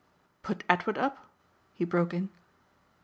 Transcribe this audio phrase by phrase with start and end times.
[0.41, 1.29] "Put Edward up?"
[1.75, 2.29] he broke in.